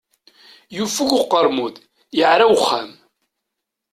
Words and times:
Yufeg 0.75 1.09
uqermud, 1.19 1.75
yeɛra 2.17 2.45
uxxam. 2.55 2.89